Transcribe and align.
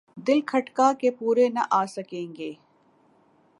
دل 0.27 0.39
کھٹکا 0.47 0.91
کہ 0.99 1.09
پورے 1.19 1.47
نہ 1.49 1.59
آسکیں 1.71 2.35
گے۔ 2.35 2.51